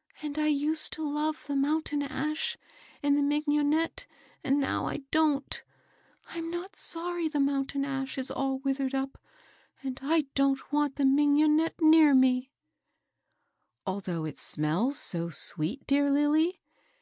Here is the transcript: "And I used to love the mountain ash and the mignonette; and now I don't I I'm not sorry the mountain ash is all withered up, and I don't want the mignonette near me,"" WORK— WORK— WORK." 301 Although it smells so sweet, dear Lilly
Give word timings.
"And 0.22 0.38
I 0.38 0.46
used 0.46 0.94
to 0.94 1.06
love 1.06 1.44
the 1.46 1.54
mountain 1.54 2.00
ash 2.02 2.56
and 3.02 3.14
the 3.14 3.22
mignonette; 3.22 4.06
and 4.42 4.58
now 4.58 4.86
I 4.86 5.02
don't 5.10 5.62
I 6.30 6.38
I'm 6.38 6.50
not 6.50 6.74
sorry 6.74 7.28
the 7.28 7.40
mountain 7.40 7.84
ash 7.84 8.16
is 8.16 8.30
all 8.30 8.58
withered 8.60 8.94
up, 8.94 9.18
and 9.82 10.00
I 10.02 10.28
don't 10.34 10.72
want 10.72 10.96
the 10.96 11.04
mignonette 11.04 11.82
near 11.82 12.14
me,"" 12.14 12.50
WORK— 13.86 13.86
WORK— 13.86 13.86
WORK." 13.86 14.04
301 14.06 14.16
Although 14.16 14.24
it 14.30 14.38
smells 14.38 14.98
so 14.98 15.28
sweet, 15.28 15.86
dear 15.86 16.10
Lilly 16.10 16.62